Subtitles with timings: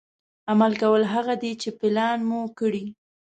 [0.51, 2.85] عمل کول هغه دي چې پلان مو کړي.